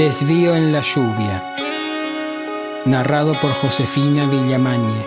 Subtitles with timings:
[0.00, 1.44] Desvío en la lluvia.
[2.86, 5.06] Narrado por Josefina Villamañe.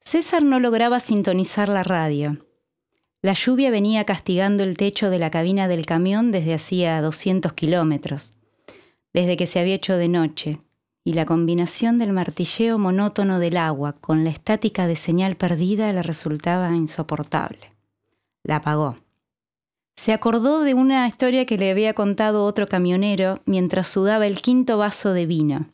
[0.00, 2.36] César no lograba sintonizar la radio.
[3.22, 8.34] La lluvia venía castigando el techo de la cabina del camión desde hacía 200 kilómetros,
[9.12, 10.58] desde que se había hecho de noche,
[11.04, 16.02] y la combinación del martilleo monótono del agua con la estática de señal perdida le
[16.02, 17.70] resultaba insoportable.
[18.42, 19.01] La apagó.
[19.96, 24.78] Se acordó de una historia que le había contado otro camionero mientras sudaba el quinto
[24.78, 25.68] vaso de vino.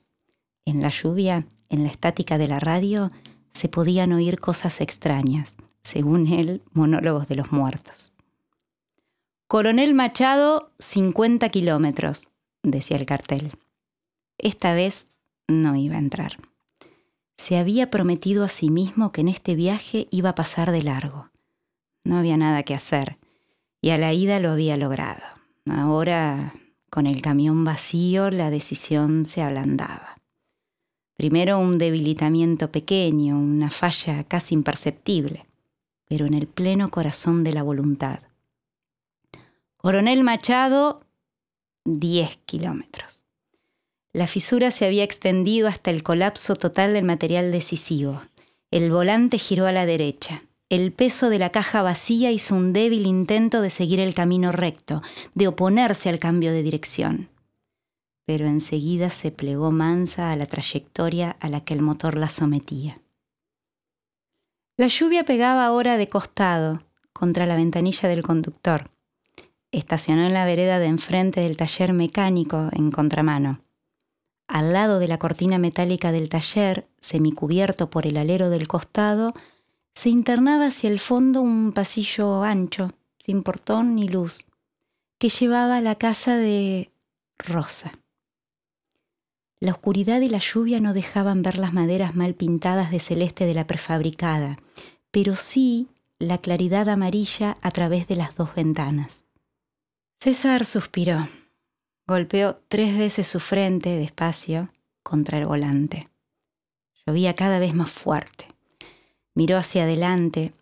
[0.65, 3.11] En la lluvia, en la estática de la radio,
[3.53, 8.13] se podían oír cosas extrañas, según él, monólogos de los muertos.
[9.47, 12.29] Coronel Machado, 50 kilómetros,
[12.63, 13.53] decía el cartel.
[14.37, 15.09] Esta vez
[15.47, 16.37] no iba a entrar.
[17.39, 21.31] Se había prometido a sí mismo que en este viaje iba a pasar de largo.
[22.05, 23.17] No había nada que hacer
[23.81, 25.23] y a la ida lo había logrado.
[25.67, 26.55] Ahora,
[26.91, 30.19] con el camión vacío, la decisión se ablandaba.
[31.17, 35.47] Primero un debilitamiento pequeño, una falla casi imperceptible,
[36.07, 38.21] pero en el pleno corazón de la voluntad.
[39.77, 41.05] Coronel Machado,
[41.85, 43.27] 10 kilómetros.
[44.13, 48.23] La fisura se había extendido hasta el colapso total del material decisivo.
[48.71, 50.43] El volante giró a la derecha.
[50.71, 55.01] El peso de la caja vacía hizo un débil intento de seguir el camino recto,
[55.35, 57.31] de oponerse al cambio de dirección.
[58.27, 63.01] Pero enseguida se plegó mansa a la trayectoria a la que el motor la sometía.
[64.77, 66.83] La lluvia pegaba ahora de costado,
[67.15, 68.91] contra la ventanilla del conductor.
[69.73, 73.61] Estacionó en la vereda de enfrente del taller mecánico en contramano.
[74.47, 79.35] Al lado de la cortina metálica del taller, semicubierto por el alero del costado,
[79.99, 84.47] se internaba hacia el fondo un pasillo ancho, sin portón ni luz,
[85.19, 86.93] que llevaba a la casa de
[87.37, 87.91] Rosa.
[89.59, 93.55] La oscuridad y la lluvia no dejaban ver las maderas mal pintadas de celeste de
[93.55, 94.57] la prefabricada,
[95.11, 95.89] pero sí
[96.21, 99.25] la claridad amarilla a través de las dos ventanas.
[100.21, 101.27] César suspiró.
[102.07, 104.71] Golpeó tres veces su frente, despacio,
[105.03, 106.09] contra el volante.
[107.05, 108.58] Llovía cada vez más fuerte.
[109.39, 110.53] Miró hacia adelante.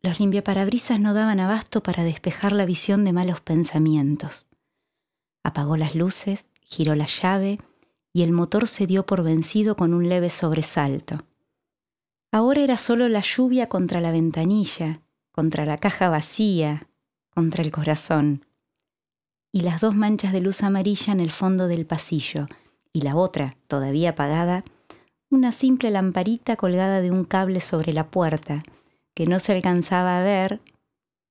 [0.00, 4.46] Los limpiaparabrisas no daban abasto para despejar la visión de malos pensamientos.
[5.44, 7.58] Apagó las luces, giró la llave
[8.10, 11.18] y el motor se dio por vencido con un leve sobresalto.
[12.32, 16.88] Ahora era solo la lluvia contra la ventanilla, contra la caja vacía,
[17.34, 18.46] contra el corazón,
[19.52, 22.46] y las dos manchas de luz amarilla en el fondo del pasillo,
[22.94, 24.64] y la otra, todavía apagada,
[25.32, 28.62] una simple lamparita colgada de un cable sobre la puerta,
[29.14, 30.60] que no se alcanzaba a ver,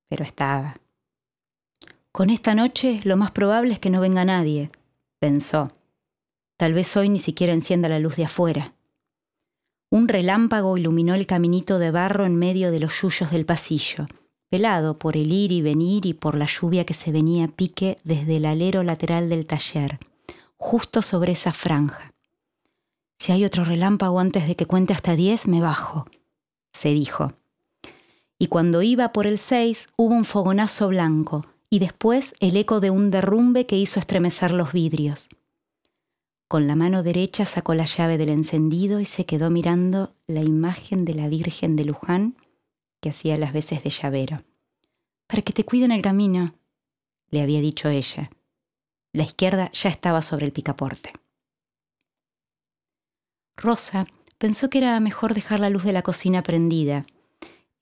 [0.10, 0.78] pero estaba.
[2.12, 4.72] Con esta noche lo más probable es que no venga nadie,
[5.20, 5.72] pensó.
[6.58, 8.74] Tal vez hoy ni siquiera encienda la luz de afuera.
[9.92, 14.08] Un relámpago iluminó el caminito de barro en medio de los yuyos del pasillo,
[14.50, 17.98] pelado por el ir y venir y por la lluvia que se venía a pique
[18.04, 20.00] desde el alero lateral del taller,
[20.58, 22.11] justo sobre esa franja.
[23.22, 26.08] Si hay otro relámpago antes de que cuente hasta diez, me bajo,
[26.74, 27.34] se dijo.
[28.40, 32.90] Y cuando iba por el seis, hubo un fogonazo blanco y después el eco de
[32.90, 35.30] un derrumbe que hizo estremecer los vidrios.
[36.48, 41.06] Con la mano derecha sacó la llave del encendido y se quedó mirando la imagen
[41.06, 42.36] de la Virgen de Luján
[43.02, 44.44] que hacía las veces de llavero.
[45.28, 46.56] Para que te cuiden el camino,
[47.30, 48.32] le había dicho ella.
[49.14, 51.14] La izquierda ya estaba sobre el picaporte.
[53.62, 54.08] Rosa
[54.38, 57.06] pensó que era mejor dejar la luz de la cocina prendida.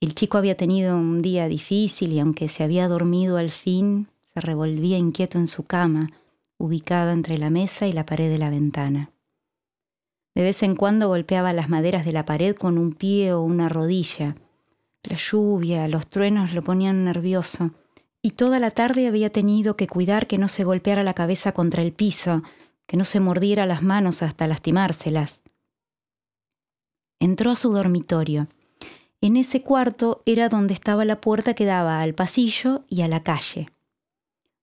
[0.01, 4.41] El chico había tenido un día difícil y aunque se había dormido al fin, se
[4.41, 6.09] revolvía inquieto en su cama,
[6.57, 9.11] ubicada entre la mesa y la pared de la ventana.
[10.35, 13.69] De vez en cuando golpeaba las maderas de la pared con un pie o una
[13.69, 14.35] rodilla.
[15.03, 17.71] La lluvia, los truenos lo ponían nervioso,
[18.21, 21.81] y toda la tarde había tenido que cuidar que no se golpeara la cabeza contra
[21.81, 22.43] el piso,
[22.85, 25.39] que no se mordiera las manos hasta lastimárselas.
[27.19, 28.47] Entró a su dormitorio.
[29.21, 33.23] En ese cuarto era donde estaba la puerta que daba al pasillo y a la
[33.23, 33.67] calle.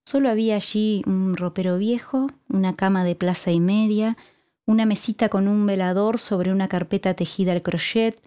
[0.05, 4.17] Solo había allí un ropero viejo, una cama de plaza y media,
[4.65, 8.19] una mesita con un velador sobre una carpeta tejida al crochet,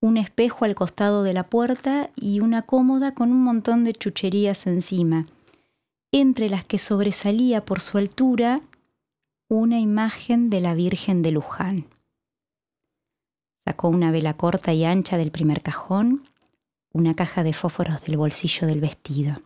[0.00, 4.66] un espejo al costado de la puerta y una cómoda con un montón de chucherías
[4.66, 5.26] encima,
[6.12, 8.60] entre las que sobresalía por su altura
[9.48, 11.86] una imagen de la Virgen de Luján.
[13.68, 16.26] Sacó una vela corta y ancha del primer cajón,
[16.90, 19.42] una caja de fósforos del bolsillo del vestido.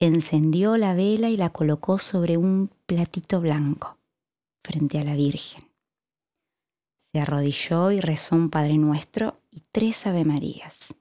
[0.00, 3.98] encendió la vela y la colocó sobre un platito blanco
[4.64, 5.68] frente a la Virgen.
[7.12, 10.94] Se arrodilló y rezó un Padre Nuestro y tres Ave Marías.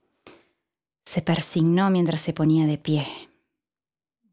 [1.05, 3.07] Se persignó mientras se ponía de pie.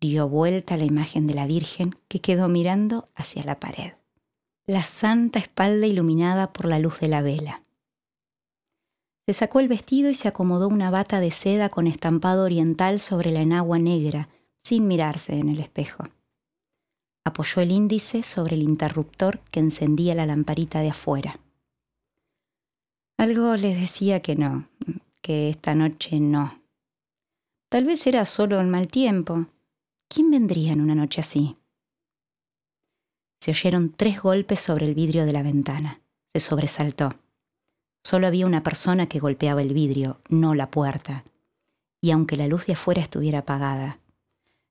[0.01, 3.93] Dio vuelta la imagen de la Virgen que quedó mirando hacia la pared.
[4.67, 7.63] La santa espalda iluminada por la luz de la vela.
[9.27, 13.33] Se sacó el vestido y se acomodó una bata de seda con estampado oriental sobre
[13.33, 14.29] la enagua negra,
[14.63, 16.05] sin mirarse en el espejo.
[17.25, 21.41] Apoyó el índice sobre el interruptor que encendía la lamparita de afuera.
[23.19, 24.69] Algo les decía que no,
[25.23, 26.61] que esta noche no.
[27.69, 29.47] Tal vez era solo el mal tiempo.
[30.09, 31.57] ¿Quién vendría en una noche así?
[33.41, 36.01] Se oyeron tres golpes sobre el vidrio de la ventana.
[36.33, 37.11] Se sobresaltó.
[38.07, 41.25] Solo había una persona que golpeaba el vidrio, no la puerta.
[42.01, 43.99] Y aunque la luz de afuera estuviera apagada,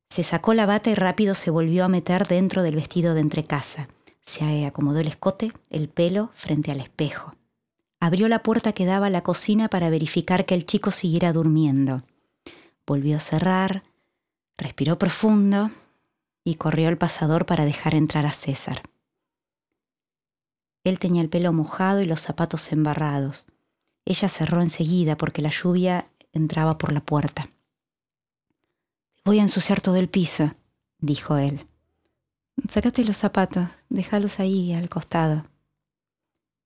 [0.10, 3.90] se sacó la bata y rápido se volvió a meter dentro del vestido de entrecasa.
[4.22, 7.36] Se acomodó el escote, el pelo, frente al espejo.
[8.00, 12.04] Abrió la puerta que daba a la cocina para verificar que el chico siguiera durmiendo.
[12.88, 13.84] Volvió a cerrar,
[14.58, 15.72] respiró profundo
[16.46, 18.84] y corrió al pasador para dejar entrar a César.
[20.86, 23.48] Él tenía el pelo mojado y los zapatos embarrados.
[24.06, 27.50] Ella cerró enseguida porque la lluvia entraba por la puerta.
[29.26, 30.54] Voy a ensuciar todo el piso,
[31.00, 31.66] dijo él.
[32.70, 35.46] Sácate los zapatos, déjalos ahí al costado.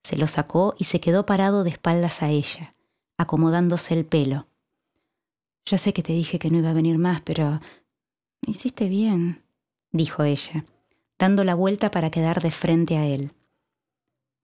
[0.03, 2.75] Se los sacó y se quedó parado de espaldas a ella,
[3.17, 4.47] acomodándose el pelo.
[5.65, 7.61] Ya sé que te dije que no iba a venir más, pero
[8.45, 9.43] hiciste bien,
[9.91, 10.65] dijo ella,
[11.17, 13.31] dando la vuelta para quedar de frente a él.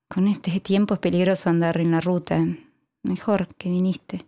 [0.07, 2.46] Con este tiempo es peligroso andar en la ruta.
[3.04, 4.25] Mejor que viniste.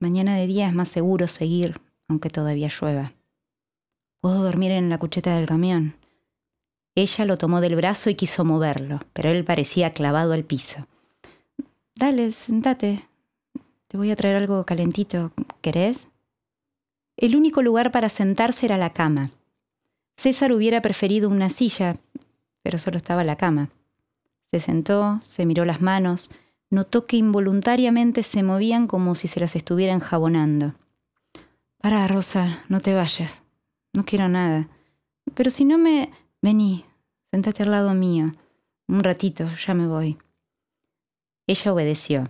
[0.00, 3.12] Mañana de día es más seguro seguir, aunque todavía llueva.
[4.20, 5.96] Puedo dormir en la cucheta del camión.
[6.94, 10.86] Ella lo tomó del brazo y quiso moverlo, pero él parecía clavado al piso.
[11.94, 13.08] Dale, sentate.
[13.86, 15.32] Te voy a traer algo calentito.
[15.60, 16.08] ¿Querés?
[17.16, 19.30] El único lugar para sentarse era la cama.
[20.16, 21.96] César hubiera preferido una silla,
[22.62, 23.70] pero solo estaba la cama.
[24.52, 26.30] Se sentó, se miró las manos,
[26.70, 30.74] notó que involuntariamente se movían como si se las estuvieran jabonando.
[31.78, 33.42] Para, Rosa, no te vayas.
[33.92, 34.68] No quiero nada.
[35.34, 36.10] Pero si no me...
[36.40, 36.84] Vení,
[37.30, 38.34] sentate al lado mío.
[38.86, 40.18] Un ratito, ya me voy.
[41.46, 42.24] Ella obedeció.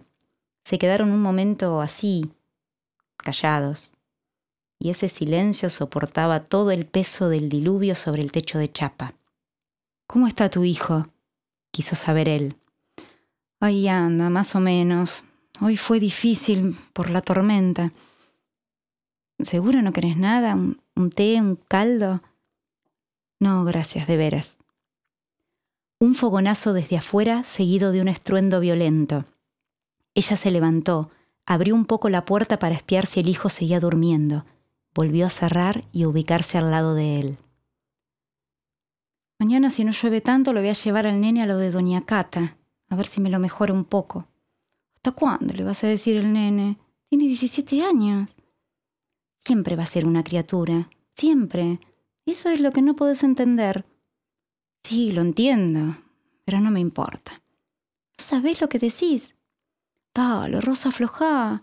[0.65, 2.31] Se quedaron un momento así,
[3.17, 3.95] callados,
[4.79, 9.15] y ese silencio soportaba todo el peso del diluvio sobre el techo de chapa.
[10.07, 11.07] ¿Cómo está tu hijo?
[11.71, 12.57] Quiso saber él.
[13.61, 15.25] Ahí anda, más o menos.
[15.61, 17.93] Hoy fue difícil por la tormenta.
[19.41, 20.55] ¿Seguro no querés nada?
[20.55, 22.23] ¿Un, un té, un caldo?
[23.41, 24.59] No, gracias, de veras.
[26.01, 29.25] Un fogonazo desde afuera seguido de un estruendo violento.
[30.15, 31.11] Ella se levantó,
[31.47, 34.45] abrió un poco la puerta para espiar si el hijo seguía durmiendo,
[34.95, 37.39] volvió a cerrar y ubicarse al lado de él.
[39.41, 42.05] Mañana, si no llueve tanto, lo voy a llevar al nene a lo de Doña
[42.05, 42.57] Cata,
[42.89, 44.27] a ver si me lo mejora un poco.
[44.97, 46.77] ¿Hasta cuándo le vas a decir el nene?
[47.09, 48.35] Tiene 17 años.
[49.45, 51.79] Siempre va a ser una criatura, siempre.
[52.27, 53.85] Eso es lo que no puedes entender.
[54.83, 55.97] Sí, lo entiendo,
[56.45, 57.41] pero no me importa.
[58.19, 59.37] ¿No sabés lo que decís?
[60.13, 61.63] Dale, Rosa, aflojá.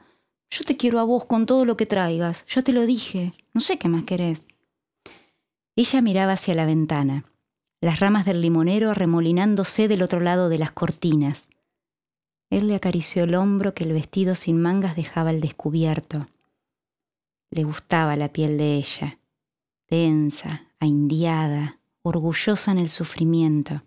[0.50, 3.34] Yo te quiero a vos con todo lo que traigas, ya te lo dije.
[3.54, 4.46] No sé qué más querés.
[5.76, 7.26] Ella miraba hacia la ventana
[7.86, 11.50] las ramas del limonero arremolinándose del otro lado de las cortinas.
[12.50, 16.26] Él le acarició el hombro que el vestido sin mangas dejaba al descubierto.
[17.52, 19.20] Le gustaba la piel de ella,
[19.86, 23.84] tensa, aindiada, orgullosa en el sufrimiento.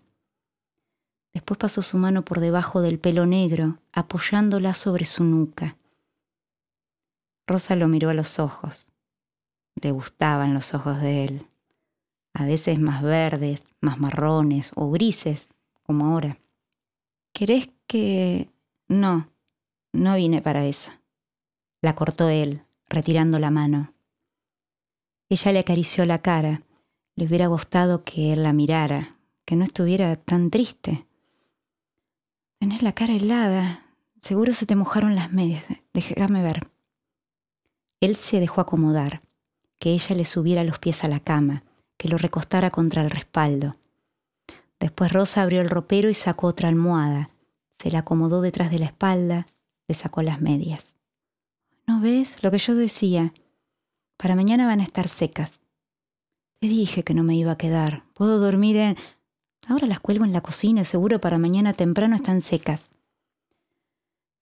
[1.33, 5.75] Después pasó su mano por debajo del pelo negro, apoyándola sobre su nuca.
[7.45, 8.93] Rosa lo miró a los ojos.
[9.75, 11.48] Le gustaban los ojos de él
[12.33, 15.49] a veces más verdes, más marrones o grises,
[15.83, 16.39] como ahora.
[17.33, 18.49] ¿Querés que...
[18.87, 19.29] No,
[19.93, 20.91] no vine para eso.
[21.81, 23.93] La cortó él, retirando la mano.
[25.29, 26.63] Ella le acarició la cara.
[27.15, 31.05] Le hubiera gustado que él la mirara, que no estuviera tan triste.
[32.59, 33.83] Tenés la cara helada.
[34.19, 35.63] Seguro se te mojaron las medias.
[35.93, 36.67] Déjame ver.
[37.99, 39.21] Él se dejó acomodar,
[39.77, 41.63] que ella le subiera los pies a la cama,
[41.99, 43.75] que lo recostara contra el respaldo.
[44.79, 47.29] Después Rosa abrió el ropero y sacó otra almohada.
[47.71, 49.47] Se la acomodó detrás de la espalda,
[49.85, 50.95] le sacó las medias.
[51.85, 53.33] ¿No ves lo que yo decía?
[54.15, 55.59] Para mañana van a estar secas.
[56.61, 58.03] Te dije que no me iba a quedar.
[58.13, 58.97] Puedo dormir en...
[59.67, 62.91] Ahora las cuelgo en la cocina, seguro para mañana temprano están secas.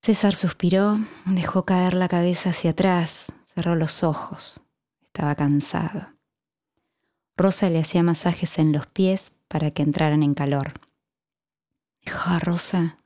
[0.04, 4.62] César suspiró, dejó caer la cabeza hacia atrás, cerró los ojos.
[5.02, 6.17] Estaba cansado.
[7.38, 10.74] Rosa le hacía masajes en los pies para que entraran en calor.
[12.04, 12.98] Deja, Rosa,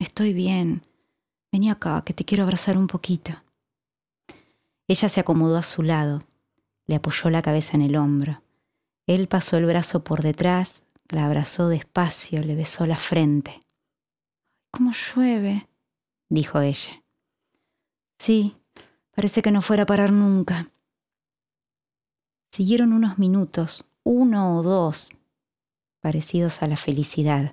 [0.00, 0.82] estoy bien.
[1.52, 3.32] Vení acá, que te quiero abrazar un poquito.
[4.88, 6.24] Ella se acomodó a su lado,
[6.86, 8.42] le apoyó la cabeza en el hombro.
[9.06, 13.62] Él pasó el brazo por detrás, la abrazó despacio, le besó la frente.
[14.72, 15.68] ¿Cómo llueve?
[16.28, 17.04] dijo ella.
[18.18, 18.56] Sí,
[19.14, 20.70] parece que no fuera a parar nunca.
[22.50, 25.12] Siguieron unos minutos, uno o dos,
[26.00, 27.52] parecidos a la felicidad.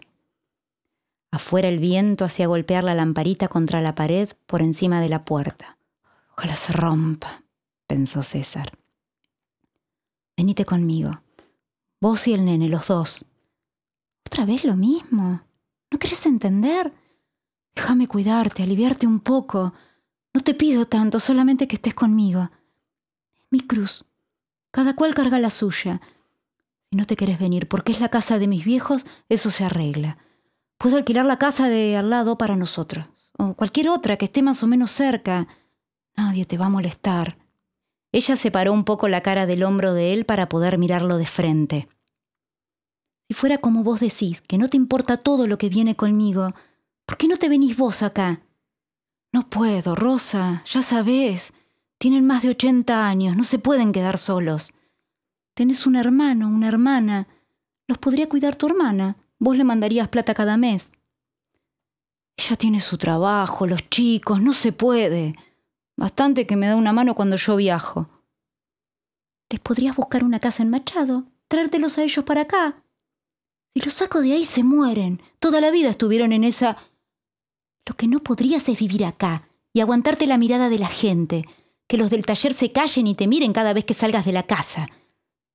[1.32, 5.78] Afuera el viento hacía golpear la lamparita contra la pared por encima de la puerta.
[6.38, 7.44] Ojalá se rompa,
[7.88, 8.72] pensó César.
[10.38, 11.22] Venite conmigo.
[12.00, 13.26] Vos y el nene, los dos.
[14.26, 15.42] ¿Otra vez lo mismo?
[15.92, 16.94] ¿No querés entender?
[17.76, 19.74] Déjame cuidarte, aliviarte un poco.
[20.34, 22.50] No te pido tanto, solamente que estés conmigo.
[23.50, 24.06] mi cruz.
[24.74, 26.02] Cada cual carga la suya.
[26.90, 30.18] Si no te querés venir porque es la casa de mis viejos, eso se arregla.
[30.80, 33.06] Puedo alquilar la casa de al lado para nosotros,
[33.38, 35.48] o cualquier otra que esté más o menos cerca.
[36.18, 37.38] Nadie te va a molestar.
[38.12, 41.88] Ella separó un poco la cara del hombro de él para poder mirarlo de frente.
[43.28, 46.56] Si fuera como vos decís, que no te importa todo lo que viene conmigo,
[47.06, 48.42] ¿por qué no te venís vos acá?
[49.32, 51.54] No puedo, Rosa, ya sabés.
[52.04, 54.74] Tienen más de ochenta años, no se pueden quedar solos.
[55.54, 57.30] Tenés un hermano, una hermana.
[57.88, 59.16] Los podría cuidar tu hermana.
[59.40, 60.92] Vos le mandarías plata cada mes.
[62.36, 65.34] Ella tiene su trabajo, los chicos, no se puede.
[65.96, 68.10] Bastante que me da una mano cuando yo viajo.
[69.50, 72.84] Les podrías buscar una casa en Machado, traértelos a ellos para acá.
[73.74, 75.22] Si los saco de ahí se mueren.
[75.40, 76.76] Toda la vida estuvieron en esa...
[77.88, 81.46] Lo que no podrías es vivir acá y aguantarte la mirada de la gente
[81.94, 84.42] que los del taller se callen y te miren cada vez que salgas de la
[84.42, 84.88] casa.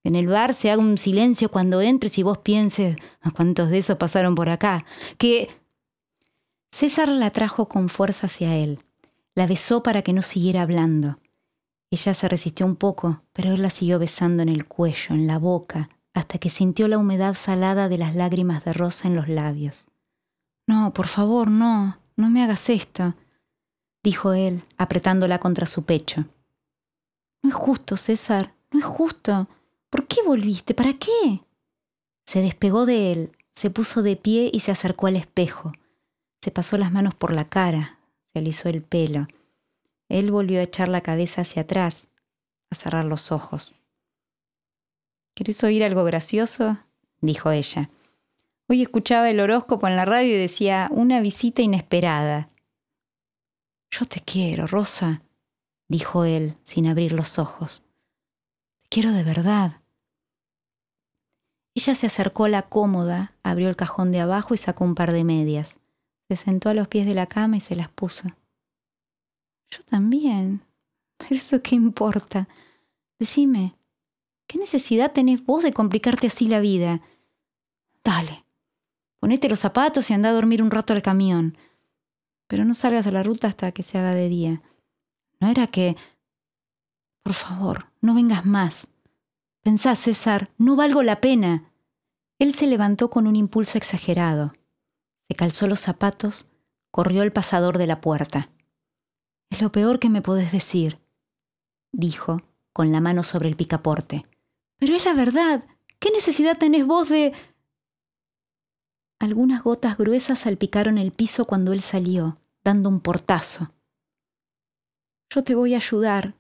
[0.05, 3.79] En el bar se haga un silencio cuando entres y vos pienses, ¿a cuántos de
[3.79, 4.85] esos pasaron por acá?
[5.17, 5.49] Que...
[6.71, 8.79] César la trajo con fuerza hacia él.
[9.35, 11.19] La besó para que no siguiera hablando.
[11.91, 15.39] Ella se resistió un poco, pero él la siguió besando en el cuello, en la
[15.39, 19.89] boca, hasta que sintió la humedad salada de las lágrimas de rosa en los labios.
[20.69, 23.17] No, por favor, no, no me hagas esto
[24.03, 26.27] dijo él, apretándola contra su pecho.
[27.43, 29.49] No es justo, César, no es justo.
[29.91, 30.75] ¿Por qué volviste?
[30.75, 31.43] ¿Para qué?
[32.27, 35.73] Se despegó de él, se puso de pie y se acercó al espejo.
[36.43, 37.99] Se pasó las manos por la cara,
[38.33, 39.27] se alisó el pelo.
[40.09, 42.07] Él volvió a echar la cabeza hacia atrás,
[42.71, 43.75] a cerrar los ojos.
[45.35, 46.79] ¿Querés oír algo gracioso?
[47.21, 47.91] dijo ella.
[48.69, 52.51] Hoy escuchaba el horóscopo en la radio y decía una visita inesperada.
[53.91, 55.23] Yo te quiero, Rosa,
[55.89, 57.83] dijo él sin abrir los ojos.
[58.83, 59.81] Te quiero de verdad.
[61.75, 65.13] Ella se acercó a la cómoda, abrió el cajón de abajo y sacó un par
[65.13, 65.79] de medias.
[66.29, 68.29] Se sentó a los pies de la cama y se las puso.
[69.71, 70.61] Yo también.
[71.17, 72.49] ¿Pero eso qué importa?
[73.19, 73.75] Decime,
[74.47, 77.01] ¿qué necesidad tenés vos de complicarte así la vida?
[78.05, 78.45] Dale,
[79.19, 81.57] ponete los zapatos y anda a dormir un rato al camión
[82.49, 84.63] pero no salgas a la ruta hasta que se haga de día.
[85.41, 85.97] No era que...
[87.23, 88.89] Por favor, no vengas más.
[89.63, 91.71] Pensá, César, no valgo la pena.
[92.39, 94.55] Él se levantó con un impulso exagerado.
[95.29, 96.51] Se calzó los zapatos,
[96.91, 98.51] corrió el pasador de la puerta.
[99.51, 101.01] Es lo peor que me podés decir,
[101.93, 102.39] dijo,
[102.73, 104.25] con la mano sobre el picaporte.
[104.79, 105.65] Pero es la verdad.
[105.99, 107.33] ¿Qué necesidad tenés vos de...
[109.21, 113.73] Algunas gotas gruesas salpicaron el piso cuando él salió, dando un portazo.
[115.31, 116.35] Yo te voy a ayudar,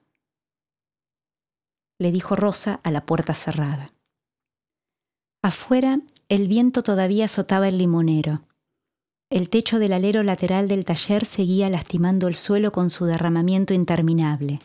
[1.98, 3.92] le dijo Rosa a la puerta cerrada.
[5.42, 8.42] Afuera, el viento todavía azotaba el limonero.
[9.30, 14.60] El techo del alero lateral del taller seguía lastimando el suelo con su derramamiento interminable,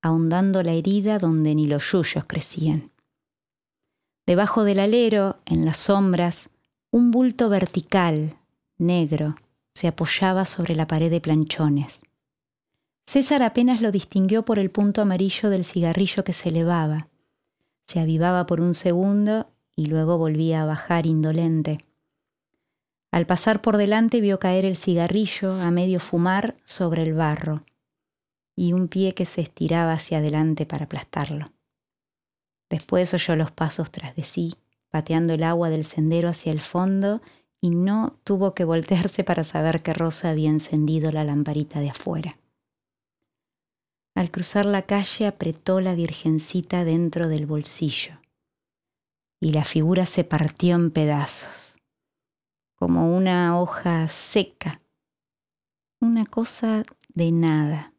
[0.00, 2.90] ahondando la herida donde ni los yuyos crecían.
[4.26, 6.48] Debajo del alero, en las sombras,
[6.92, 8.36] un bulto vertical,
[8.76, 9.36] negro,
[9.72, 12.02] se apoyaba sobre la pared de planchones.
[13.06, 17.08] César apenas lo distinguió por el punto amarillo del cigarrillo que se elevaba.
[17.86, 21.78] Se avivaba por un segundo y luego volvía a bajar indolente.
[23.10, 27.64] Al pasar por delante vio caer el cigarrillo a medio fumar sobre el barro
[28.54, 31.52] y un pie que se estiraba hacia adelante para aplastarlo.
[32.68, 34.56] Después oyó los pasos tras de sí,
[34.92, 37.22] pateando el agua del sendero hacia el fondo
[37.62, 42.36] y no tuvo que voltearse para saber que Rosa había encendido la lamparita de afuera.
[44.14, 48.20] Al cruzar la calle apretó la virgencita dentro del bolsillo
[49.40, 51.80] y la figura se partió en pedazos,
[52.74, 54.82] como una hoja seca,
[56.00, 56.84] una cosa
[57.14, 57.91] de nada.